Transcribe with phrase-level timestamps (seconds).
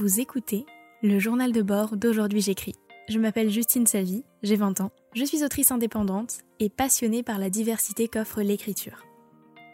[0.00, 0.64] Vous écoutez
[1.02, 2.74] le journal de bord d'aujourd'hui j'écris.
[3.10, 7.50] Je m'appelle Justine Savy, j'ai 20 ans, je suis autrice indépendante et passionnée par la
[7.50, 9.04] diversité qu'offre l'écriture.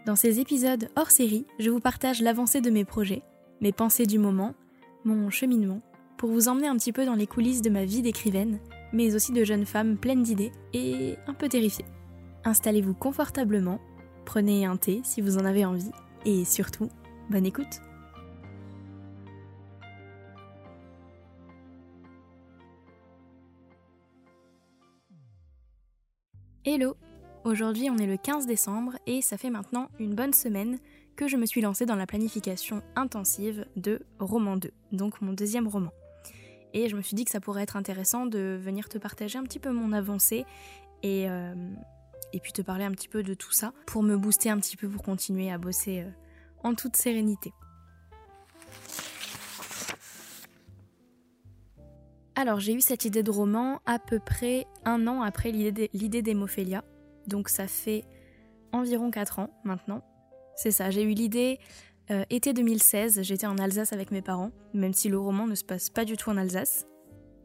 [0.05, 3.23] Dans ces épisodes hors série, je vous partage l'avancée de mes projets,
[3.61, 4.57] mes pensées du moment,
[5.05, 5.81] mon cheminement,
[6.19, 8.59] pour vous emmener un petit peu dans les coulisses de ma vie d'écrivaine,
[8.93, 11.85] mais aussi de jeune femme pleine d'idées et un peu terrifiée.
[12.43, 13.79] Installez-vous confortablement,
[14.25, 15.93] prenez un thé si vous en avez envie,
[16.25, 16.89] et surtout,
[17.31, 17.81] bonne écoute
[26.69, 26.97] Hello
[27.45, 30.81] Aujourd'hui on est le 15 décembre et ça fait maintenant une bonne semaine
[31.15, 35.69] que je me suis lancée dans la planification intensive de Roman 2, donc mon deuxième
[35.69, 35.93] roman.
[36.75, 39.45] Et je me suis dit que ça pourrait être intéressant de venir te partager un
[39.45, 40.45] petit peu mon avancée
[41.05, 41.55] et, euh,
[42.43, 44.89] puis te parler un petit peu de tout ça pour me booster un petit peu
[44.89, 46.11] pour continuer à bosser euh,
[46.65, 47.53] en toute sérénité.
[52.39, 56.85] Alors j'ai eu cette idée de roman à peu près un an après l'idée d'Hémophélia.
[57.27, 58.05] Donc ça fait
[58.73, 60.03] environ 4 ans maintenant.
[60.55, 61.59] C'est ça, j'ai eu l'idée
[62.11, 65.65] euh, été 2016, j'étais en Alsace avec mes parents, même si le roman ne se
[65.65, 66.87] passe pas du tout en Alsace.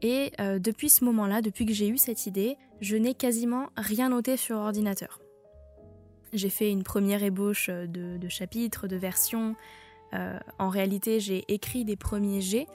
[0.02, 4.10] Et euh, depuis ce moment-là, depuis que j'ai eu cette idée, je n'ai quasiment rien
[4.10, 5.20] noté sur ordinateur.
[6.34, 9.56] J'ai fait une première ébauche de, de chapitres, de versions.
[10.14, 12.66] Euh, en réalité, j'ai écrit des premiers jets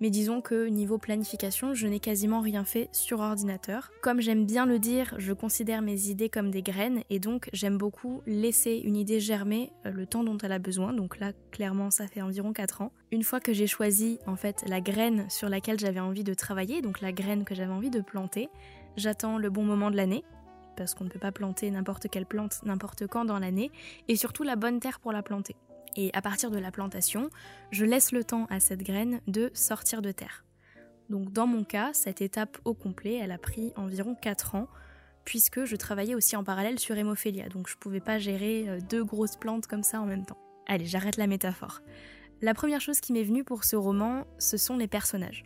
[0.00, 3.90] mais disons que niveau planification, je n'ai quasiment rien fait sur ordinateur.
[4.02, 7.78] Comme j'aime bien le dire, je considère mes idées comme des graines et donc j'aime
[7.78, 10.92] beaucoup laisser une idée germer euh, le temps dont elle a besoin.
[10.92, 12.92] Donc là, clairement, ça fait environ 4 ans.
[13.10, 16.82] Une fois que j'ai choisi en fait la graine sur laquelle j'avais envie de travailler,
[16.82, 18.48] donc la graine que j'avais envie de planter,
[18.96, 20.24] j'attends le bon moment de l'année
[20.76, 23.70] parce qu'on ne peut pas planter n'importe quelle plante n'importe quand dans l'année,
[24.08, 25.56] et surtout la bonne terre pour la planter
[25.96, 27.30] et à partir de la plantation,
[27.70, 30.44] je laisse le temps à cette graine de sortir de terre.
[31.08, 34.68] Donc dans mon cas, cette étape au complet, elle a pris environ 4 ans,
[35.24, 39.04] puisque je travaillais aussi en parallèle sur Hémophilia, donc je pouvais pas gérer euh, deux
[39.04, 40.38] grosses plantes comme ça en même temps.
[40.66, 41.80] Allez, j'arrête la métaphore.
[42.42, 45.44] La première chose qui m'est venue pour ce roman, ce sont les personnages.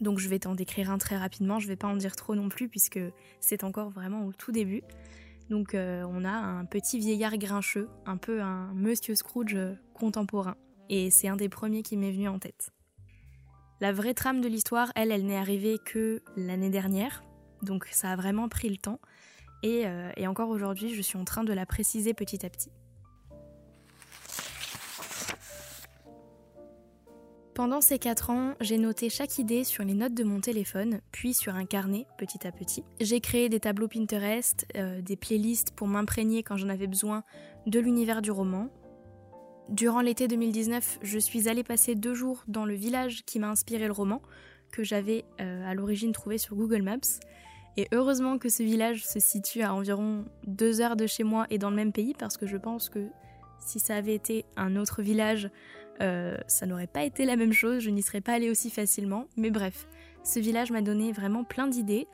[0.00, 2.48] Donc je vais t'en décrire un très rapidement, je vais pas en dire trop non
[2.48, 3.00] plus puisque
[3.40, 4.82] c'est encore vraiment au tout début.
[5.50, 9.56] Donc euh, on a un petit vieillard grincheux, un peu un Monsieur Scrooge
[9.94, 10.56] contemporain.
[10.88, 12.70] Et c'est un des premiers qui m'est venu en tête.
[13.80, 17.24] La vraie trame de l'histoire, elle, elle n'est arrivée que l'année dernière,
[17.62, 19.00] donc ça a vraiment pris le temps.
[19.62, 22.70] et euh, encore aujourd'hui, je suis en train de la préciser petit à petit.
[27.54, 31.34] Pendant ces 4 ans, j'ai noté chaque idée sur les notes de mon téléphone, puis
[31.34, 32.82] sur un carnet petit à petit.
[33.00, 37.22] J'ai créé des tableaux Pinterest, euh, des playlists pour m'imprégner quand j'en avais besoin
[37.66, 38.70] de l'univers du roman.
[39.68, 43.86] Durant l'été 2019, je suis allée passer deux jours dans le village qui m'a inspiré
[43.86, 44.20] le roman,
[44.72, 47.20] que j'avais euh, à l'origine trouvé sur Google Maps.
[47.76, 51.58] Et heureusement que ce village se situe à environ deux heures de chez moi et
[51.58, 53.06] dans le même pays, parce que je pense que
[53.60, 55.50] si ça avait été un autre village,
[56.00, 59.28] euh, ça n'aurait pas été la même chose, je n'y serais pas allée aussi facilement.
[59.36, 59.88] Mais bref,
[60.22, 62.06] ce village m'a donné vraiment plein d'idées.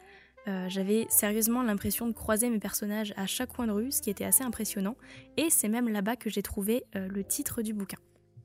[0.49, 4.11] Euh, j'avais sérieusement l'impression de croiser mes personnages à chaque coin de rue, ce qui
[4.11, 4.97] était assez impressionnant.
[5.37, 7.99] Et c'est même là-bas que j'ai trouvé euh, le titre du bouquin.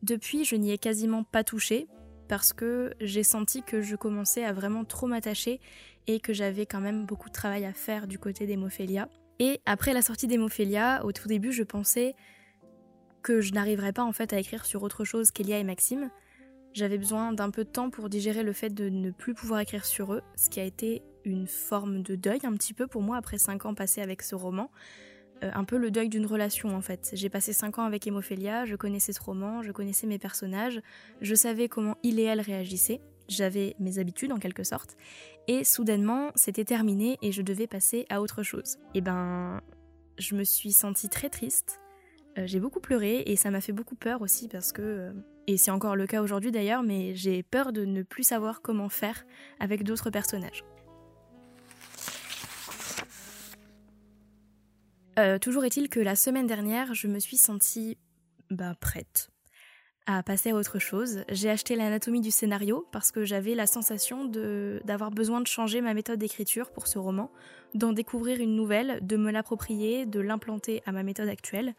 [0.04, 1.88] Depuis, je n'y ai quasiment pas touché
[2.28, 5.60] parce que j'ai senti que je commençais à vraiment trop m'attacher
[6.08, 9.10] et que j'avais quand même beaucoup de travail à faire du côté d'Hémophélia.
[9.40, 12.16] Et après la sortie d'Hémophélia, au tout début, je pensais
[13.26, 16.12] que je n'arriverais pas en fait à écrire sur autre chose qu'Elia et Maxime.
[16.74, 19.84] J'avais besoin d'un peu de temps pour digérer le fait de ne plus pouvoir écrire
[19.84, 23.18] sur eux, ce qui a été une forme de deuil un petit peu pour moi
[23.18, 24.70] après 5 ans passés avec ce roman.
[25.44, 27.10] Euh, un peu le deuil d'une relation en fait.
[27.14, 30.80] J'ai passé 5 ans avec Hémophélia, je connaissais ce roman, je connaissais mes personnages,
[31.20, 34.98] je savais comment il et elle réagissaient, j'avais mes habitudes en quelque sorte,
[35.48, 38.78] et soudainement c'était terminé et je devais passer à autre chose.
[38.94, 39.62] Et ben,
[40.20, 41.80] je me suis sentie très triste,
[42.44, 45.12] j'ai beaucoup pleuré et ça m'a fait beaucoup peur aussi parce que, euh,
[45.48, 48.90] et c'est encore le cas aujourd'hui d'ailleurs, mais j'ai peur de ne plus savoir comment
[48.90, 49.26] faire
[49.60, 50.64] avec d'autres personnages.
[55.18, 57.98] Euh, toujours est-il que la semaine dernière, je me suis sentie
[58.50, 59.30] bah, prête
[60.08, 61.24] à passer à autre chose.
[61.30, 65.94] J'ai acheté l'anatomie du scénario parce que j'avais la sensation d'avoir besoin de changer ma
[65.94, 67.32] méthode d'écriture pour ce roman,
[67.74, 71.74] d'en découvrir une nouvelle, de me l'approprier, de l'implanter à ma méthode actuelle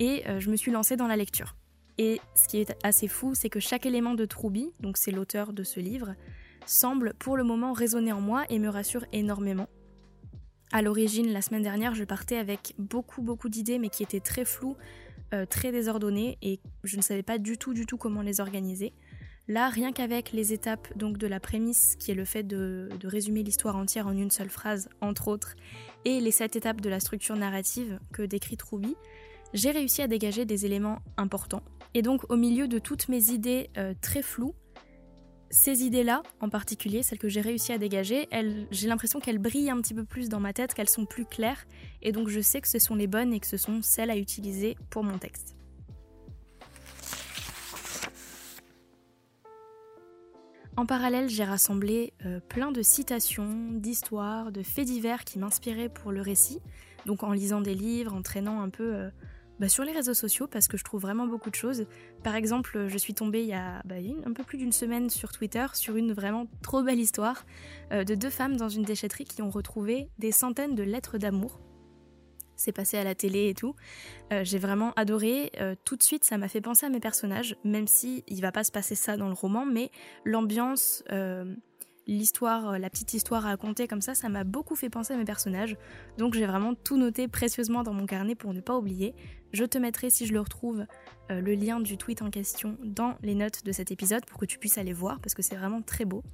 [0.00, 1.56] et euh, je me suis lancée dans la lecture.
[1.98, 5.52] Et ce qui est assez fou, c'est que chaque élément de Troubi, donc c'est l'auteur
[5.52, 6.14] de ce livre,
[6.66, 9.68] semble pour le moment résonner en moi et me rassure énormément.
[10.72, 14.44] À l'origine, la semaine dernière, je partais avec beaucoup beaucoup d'idées mais qui étaient très
[14.44, 14.76] floues,
[15.32, 18.92] euh, très désordonnées et je ne savais pas du tout du tout comment les organiser.
[19.46, 23.06] Là, rien qu'avec les étapes donc de la prémisse, qui est le fait de, de
[23.06, 25.54] résumer l'histoire entière en une seule phrase, entre autres,
[26.06, 28.96] et les sept étapes de la structure narrative que décrit Troubi,
[29.54, 31.62] j'ai réussi à dégager des éléments importants.
[31.94, 34.54] Et donc, au milieu de toutes mes idées euh, très floues,
[35.50, 38.28] ces idées-là, en particulier, celles que j'ai réussi à dégager,
[38.72, 41.64] j'ai l'impression qu'elles brillent un petit peu plus dans ma tête, qu'elles sont plus claires,
[42.02, 44.16] et donc je sais que ce sont les bonnes et que ce sont celles à
[44.16, 45.54] utiliser pour mon texte.
[50.76, 56.10] En parallèle, j'ai rassemblé euh, plein de citations, d'histoires, de faits divers qui m'inspiraient pour
[56.10, 56.58] le récit,
[57.06, 59.10] donc en lisant des livres, en traînant un peu euh,
[59.60, 61.86] bah, sur les réseaux sociaux parce que je trouve vraiment beaucoup de choses.
[62.22, 65.32] Par exemple, je suis tombée il y a, bah, un peu plus d'une semaine sur
[65.32, 67.44] Twitter sur une vraiment trop belle histoire
[67.92, 71.60] euh, de deux femmes dans une déchetterie qui ont retrouvé des centaines de lettres d'amour.
[72.56, 73.74] C'est passé à la télé et tout.
[74.32, 75.50] Euh, j'ai vraiment adoré.
[75.60, 78.52] Euh, tout de suite, ça m'a fait penser à mes personnages, même si il va
[78.52, 79.90] pas se passer ça dans le roman, mais
[80.24, 81.02] l'ambiance
[82.06, 85.24] l'histoire, la petite histoire à raconter comme ça, ça m'a beaucoup fait penser à mes
[85.24, 85.76] personnages.
[86.18, 89.14] Donc j'ai vraiment tout noté précieusement dans mon carnet pour ne pas oublier.
[89.54, 90.84] Je te mettrai, si je le retrouve,
[91.30, 94.46] euh, le lien du tweet en question dans les notes de cet épisode pour que
[94.46, 96.24] tu puisses aller voir parce que c'est vraiment très beau.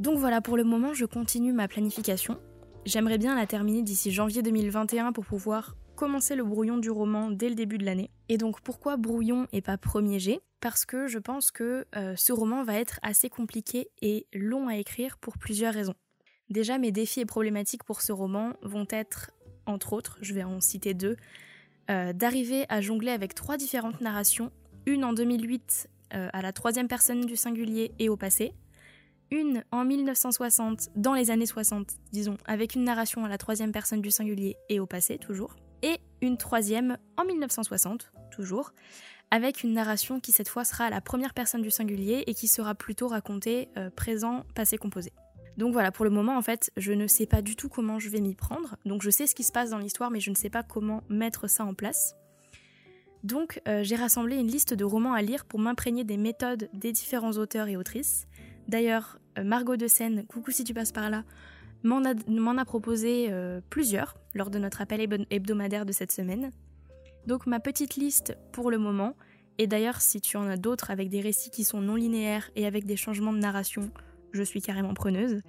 [0.00, 2.40] Donc voilà, pour le moment, je continue ma planification.
[2.84, 7.50] J'aimerais bien la terminer d'ici janvier 2021 pour pouvoir commencer le brouillon du roman dès
[7.50, 8.10] le début de l'année.
[8.28, 10.40] Et donc pourquoi brouillon et pas premier jet?
[10.60, 14.78] Parce que je pense que euh, ce roman va être assez compliqué et long à
[14.78, 15.94] écrire pour plusieurs raisons.
[16.50, 19.30] Déjà, mes défis et problématiques pour ce roman vont être,
[19.66, 21.16] entre autres, je vais en citer deux,
[21.90, 24.50] euh, d'arriver à jongler avec trois différentes narrations,
[24.86, 28.54] une en 2008 euh, à la troisième personne du singulier et au passé,
[29.30, 34.00] une en 1960 dans les années 60, disons, avec une narration à la troisième personne
[34.00, 38.72] du singulier et au passé toujours, et une troisième en 1960, toujours,
[39.30, 42.48] avec une narration qui cette fois sera à la première personne du singulier et qui
[42.48, 45.12] sera plutôt racontée euh, présent, passé, composé.
[45.58, 48.08] Donc voilà, pour le moment en fait, je ne sais pas du tout comment je
[48.08, 48.76] vais m'y prendre.
[48.86, 51.02] Donc je sais ce qui se passe dans l'histoire, mais je ne sais pas comment
[51.08, 52.14] mettre ça en place.
[53.24, 56.92] Donc euh, j'ai rassemblé une liste de romans à lire pour m'imprégner des méthodes des
[56.92, 58.28] différents auteurs et autrices.
[58.68, 61.24] D'ailleurs, euh, Margot de Seine, coucou si tu passes par là,
[61.82, 65.00] m'en a, proposé euh, plusieurs lors de notre appel
[65.30, 66.50] hebdomadaire de cette semaine.
[67.26, 69.16] Donc ma petite liste pour le moment,
[69.58, 72.64] et d'ailleurs si tu en as d'autres avec des récits qui sont non linéaires et
[72.64, 73.90] avec des changements de narration,
[74.32, 75.42] je suis carrément preneuse.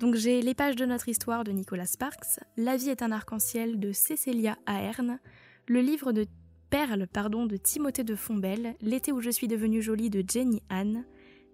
[0.00, 3.78] Donc j'ai Les pages de notre histoire de Nicolas Sparks, La vie est un arc-en-ciel
[3.78, 5.18] de Cécilia Ahern,
[5.68, 6.26] le livre de
[6.70, 11.04] Perles pardon, de Timothée de Fombelle, L'été où je suis devenue jolie de Jenny Anne,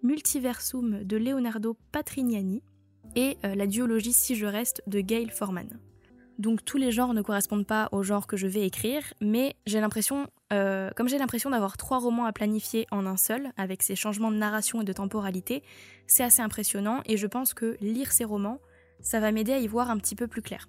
[0.02, 2.62] Multiversum de Leonardo Patrignani,
[3.16, 5.78] et euh, la duologie Si je reste de Gail Forman.
[6.38, 9.80] Donc tous les genres ne correspondent pas au genre que je vais écrire, mais j'ai
[9.80, 13.96] l'impression, euh, comme j'ai l'impression d'avoir trois romans à planifier en un seul, avec ces
[13.96, 15.64] changements de narration et de temporalité,
[16.06, 18.60] c'est assez impressionnant et je pense que lire ces romans,
[19.00, 20.68] ça va m'aider à y voir un petit peu plus clair.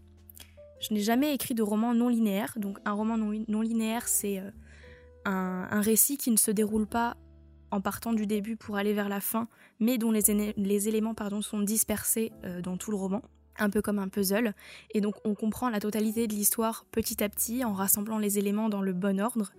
[0.80, 4.50] Je n'ai jamais écrit de roman non linéaire, donc un roman non, linéaire, c'est euh,
[5.26, 7.16] un, récit qui ne se déroule pas
[7.70, 9.48] en partant du début pour aller vers la fin,
[9.80, 10.32] mais dont les,
[10.88, 13.22] éléments sont dispersés euh, dans tout le roman,
[13.60, 14.54] un peu comme un puzzle.
[14.92, 18.70] Et donc on comprend la totalité de l'histoire petit à petit en rassemblant les éléments
[18.70, 19.52] dans le bon ordre.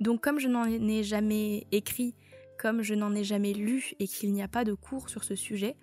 [0.00, 2.14] Donc comme je n'en ai jamais écrit,
[2.58, 5.34] comme je n'en ai jamais lu et qu'il n'y a pas de cours sur ce
[5.34, 5.76] sujet,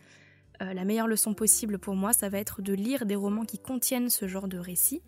[0.62, 3.58] euh, la meilleure leçon possible pour moi, ça va être de lire des romans qui
[3.58, 5.02] contiennent ce genre de récit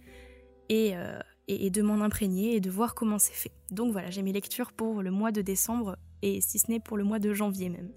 [0.69, 3.51] et, euh, et de m'en imprégner et de voir comment c'est fait.
[3.71, 6.97] Donc voilà, j'ai mes lectures pour le mois de décembre et si ce n'est pour
[6.97, 7.91] le mois de janvier même.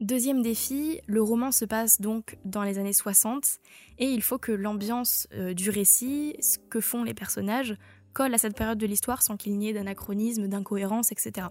[0.00, 3.58] Deuxième défi, le roman se passe donc dans les années 60
[3.98, 7.76] et il faut que l'ambiance euh, du récit, ce que font les personnages,
[8.12, 11.48] colle à cette période de l'histoire sans qu'il n'y ait d'anachronisme, d'incohérence, etc.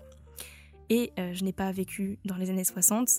[0.90, 3.10] Et euh, je n'ai pas vécu dans les années 60,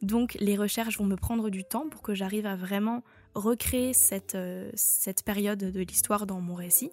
[0.00, 3.04] donc les recherches vont me prendre du temps pour que j'arrive à vraiment
[3.34, 6.90] recréer cette, euh, cette période de l'histoire dans mon récit.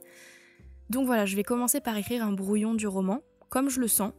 [0.90, 4.12] Donc voilà, je vais commencer par écrire un brouillon du roman, comme je le sens,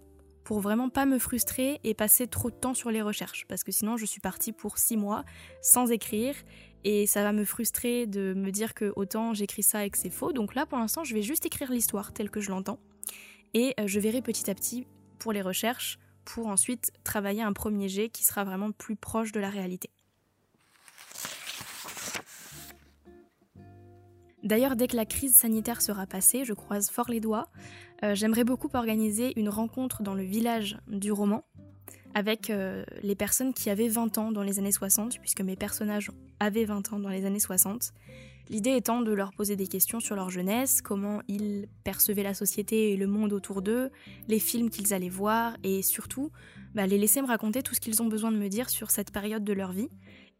[0.46, 3.72] pour vraiment pas me frustrer et passer trop de temps sur les recherches, parce que
[3.72, 5.24] sinon je suis partie pour six mois
[5.60, 6.36] sans écrire,
[6.84, 10.08] et ça va me frustrer de me dire que autant j'écris ça et que c'est
[10.08, 10.32] faux.
[10.32, 12.78] Donc là, pour l'instant, je vais juste écrire l'histoire telle que je l'entends,
[13.54, 14.86] et euh, je verrai petit à petit
[15.18, 19.40] pour les recherches, pour ensuite travailler un premier jet qui sera vraiment plus proche de
[19.40, 19.90] la réalité.
[24.46, 27.48] D'ailleurs, dès que la crise sanitaire sera passée, je croise fort les doigts,
[28.04, 31.42] euh, j'aimerais beaucoup organiser une rencontre dans le village du roman
[32.14, 36.12] avec euh, les personnes qui avaient 20 ans dans les années 60, puisque mes personnages
[36.38, 37.92] avaient 20 ans dans les années 60.
[38.48, 42.92] L'idée étant de leur poser des questions sur leur jeunesse, comment ils percevaient la société
[42.92, 43.90] et le monde autour d'eux,
[44.28, 46.30] les films qu'ils allaient voir, et surtout,
[46.72, 49.10] bah, les laisser me raconter tout ce qu'ils ont besoin de me dire sur cette
[49.10, 49.88] période de leur vie.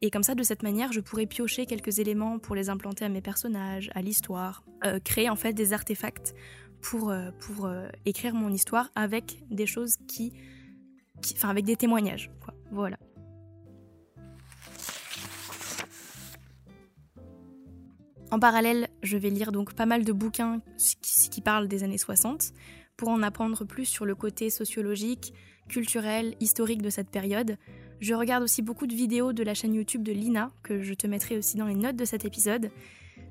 [0.03, 3.09] Et comme ça, de cette manière, je pourrais piocher quelques éléments pour les implanter à
[3.09, 6.35] mes personnages, à l'histoire, euh, créer en fait des artefacts
[6.83, 10.33] pour, euh, pour euh, écrire mon histoire avec des choses qui,
[11.35, 12.31] Enfin, avec des témoignages.
[12.71, 12.99] Voilà.
[18.31, 21.99] En parallèle, je vais lire donc pas mal de bouquins qui, qui, parlent des années
[21.99, 22.53] 60
[22.97, 25.33] pour en apprendre plus sur le côté sociologique,
[25.69, 27.57] culturel, historique de cette période.
[28.01, 31.07] Je regarde aussi beaucoup de vidéos de la chaîne YouTube de Lina, que je te
[31.07, 32.71] mettrai aussi dans les notes de cet épisode.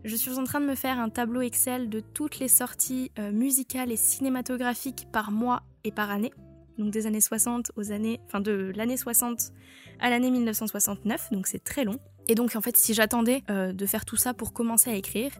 [0.03, 3.31] Je suis en train de me faire un tableau Excel de toutes les sorties euh,
[3.31, 6.33] musicales et cinématographiques par mois et par année.
[6.77, 9.51] Donc des années 60 aux années, enfin de l'année 60
[9.99, 11.99] à l'année 1969, donc c'est très long.
[12.27, 15.31] Et donc en fait, si j'attendais euh, de faire tout ça pour commencer à écrire,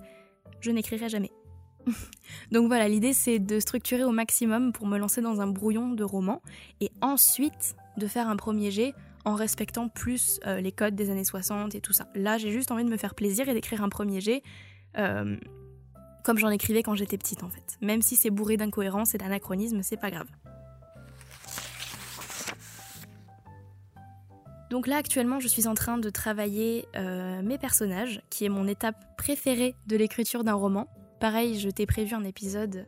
[0.62, 1.32] je n'écrirais jamais.
[2.52, 6.04] Donc voilà, l'idée c'est de structurer au maximum pour me lancer dans un brouillon de
[6.04, 6.42] roman
[6.82, 8.94] et ensuite de faire un premier jet
[9.26, 12.08] en respectant plus euh, les codes des années 60 et tout ça.
[12.16, 14.44] Là, j'ai juste envie de me faire plaisir et d'écrire un premier jet
[14.98, 15.36] euh,
[16.24, 17.78] comme j'en écrivais quand j'étais petite en fait.
[17.82, 20.28] Même si c'est bourré d'incohérences et d'anachronismes, c'est pas grave.
[24.72, 28.68] Donc là actuellement je suis en train de travailler euh, mes personnages, qui est mon
[28.68, 30.88] étape préférée de l'écriture d'un roman.
[31.20, 32.88] Pareil, je t'ai prévu un épisode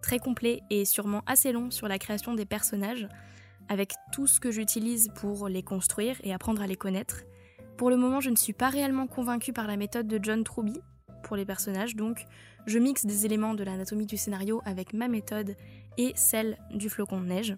[0.00, 3.08] très complet et sûrement assez long sur la création des personnages,
[3.68, 7.22] avec tout ce que j'utilise pour les construire et apprendre à les connaître.
[7.76, 10.80] Pour le moment, je ne suis pas réellement convaincue par la méthode de John Truby
[11.22, 12.24] pour les personnages, donc
[12.66, 15.56] je mixe des éléments de l'anatomie du scénario avec ma méthode
[15.96, 17.56] et celle du flocon de neige.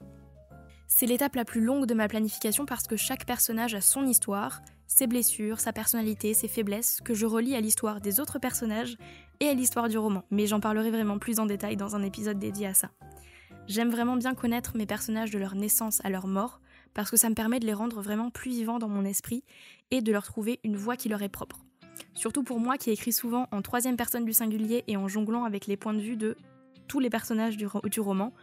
[0.87, 4.61] C'est l'étape la plus longue de ma planification parce que chaque personnage a son histoire,
[4.89, 8.97] ses blessures, sa personnalité, ses faiblesses, que je relie à l'histoire des autres personnages
[9.39, 12.39] et à l'histoire du roman, mais j'en parlerai vraiment plus en détail dans un épisode
[12.39, 12.91] dédié à ça.
[13.71, 16.61] J'aime vraiment bien connaître mes personnages de leur naissance à leur mort,
[16.93, 19.45] parce que ça me permet de les rendre vraiment plus vivants dans mon esprit
[19.93, 21.61] et de leur trouver une voix qui leur est propre.
[22.15, 25.69] Surtout pour moi qui écris souvent en troisième personne du singulier et en jonglant avec
[25.69, 26.37] les points de vue de
[26.89, 28.35] tous les personnages du, roman,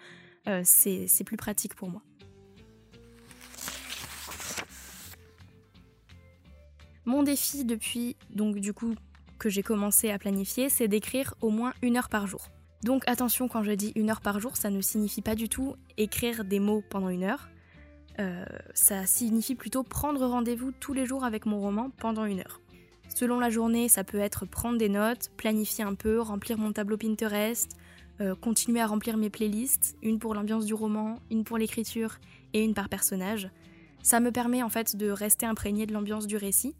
[0.47, 2.01] euh, c'est plus pratique pour moi.
[7.03, 8.95] Mon défi depuis, donc du coup,
[9.39, 12.47] que j'ai commencé à planifier, c'est d'écrire au moins une heure par jour.
[12.83, 15.75] Donc attention, quand je dis une heure par jour, ça ne signifie pas du tout
[15.97, 17.49] écrire des mots pendant une heure.
[18.19, 22.61] Euh, ça signifie plutôt prendre rendez-vous tous les jours avec mon roman pendant une heure.
[23.09, 26.97] Selon la journée, ça peut être prendre des notes, planifier un peu, remplir mon tableau
[26.97, 27.69] Pinterest,
[28.19, 32.17] euh, continuer à remplir mes playlists, une pour l'ambiance du roman, une pour l'écriture
[32.53, 33.49] et une par personnage.
[34.01, 36.75] Ça me permet en fait de rester imprégné de l'ambiance du récit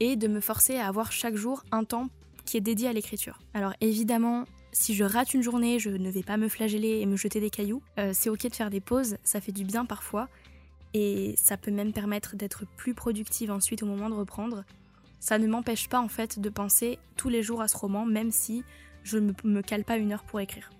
[0.00, 2.08] et de me forcer à avoir chaque jour un temps
[2.44, 3.38] qui est dédié à l'écriture.
[3.52, 7.16] Alors évidemment, si je rate une journée, je ne vais pas me flageller et me
[7.16, 7.82] jeter des cailloux.
[7.98, 10.28] Euh, c'est ok de faire des pauses, ça fait du bien parfois.
[10.94, 14.64] Et ça peut même permettre d'être plus productive ensuite au moment de reprendre.
[15.20, 18.30] Ça ne m'empêche pas en fait de penser tous les jours à ce roman, même
[18.30, 18.62] si
[19.02, 20.70] je ne me, cale pas une heure pour écrire.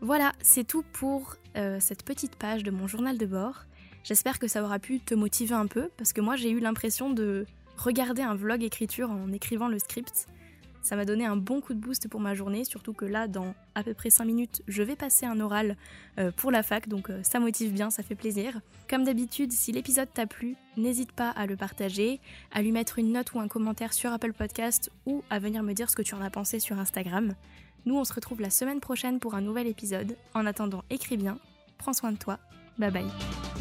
[0.00, 3.64] Voilà, c'est tout pour euh, cette petite page de mon journal de bord.
[4.04, 7.10] J'espère que ça aura pu te motiver un peu, parce que moi j'ai eu l'impression
[7.10, 10.26] de regarder un vlog écriture en écrivant le script.
[10.86, 13.56] Ça m'a donné un bon coup de boost pour ma journée, surtout que là, dans
[13.74, 15.76] à peu près 5 minutes, je vais passer un oral
[16.20, 18.60] euh, pour la fac, donc euh, ça motive bien, ça fait plaisir.
[18.88, 22.20] Comme d'habitude, si l'épisode t'a plu, n'hésite pas à le partager,
[22.52, 25.72] à lui mettre une note ou un commentaire sur Apple Podcast ou à venir me
[25.72, 27.34] dire ce que tu en as pensé sur Instagram.
[27.84, 30.16] Nous, on se retrouve la semaine prochaine pour un nouvel épisode.
[30.34, 31.40] En attendant, écris bien,
[31.78, 32.38] prends soin de toi,
[32.78, 33.55] bye bye.